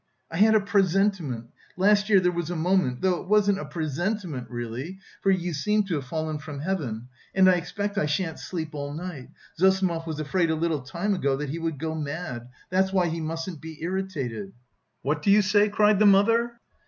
I 0.31 0.37
had 0.37 0.55
a 0.55 0.59
presentiment... 0.59 1.51
Last 1.77 2.09
year 2.09 2.19
there 2.19 2.31
was 2.31 2.49
a 2.49 2.55
moment... 2.55 3.01
though 3.01 3.21
it 3.21 3.27
wasn't 3.27 3.59
a 3.59 3.65
presentiment 3.65 4.49
really, 4.49 4.97
for 5.21 5.29
you 5.29 5.53
seem 5.53 5.83
to 5.83 5.93
have 5.93 6.07
fallen 6.07 6.39
from 6.39 6.61
heaven. 6.61 7.07
And 7.35 7.47
I 7.47 7.53
expect 7.53 7.99
I 7.99 8.07
shan't 8.07 8.39
sleep 8.39 8.73
all 8.73 8.95
night... 8.95 9.29
Zossimov 9.59 10.07
was 10.07 10.19
afraid 10.19 10.49
a 10.49 10.55
little 10.55 10.81
time 10.81 11.13
ago 11.13 11.37
that 11.37 11.49
he 11.51 11.59
would 11.59 11.77
go 11.77 11.93
mad... 11.93 12.49
that's 12.71 12.91
why 12.91 13.09
he 13.09 13.21
mustn't 13.21 13.61
be 13.61 13.77
irritated." 13.83 14.53
"What 15.03 15.21
do 15.21 15.29
you 15.29 15.43
say?" 15.43 15.69
cried 15.69 15.99
the 15.99 16.07
mother. 16.07 16.59